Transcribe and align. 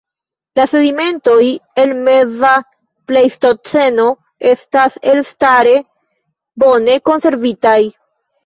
La 0.59 0.63
sedimentoj 0.69 1.49
el 1.81 1.93
meza 2.07 2.53
plejstoceno 3.11 4.07
estas 4.55 4.99
elstare 5.13 5.77
bone 6.65 7.01
konservitaj. 7.13 7.79